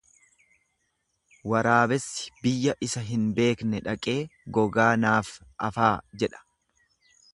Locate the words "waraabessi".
1.51-2.25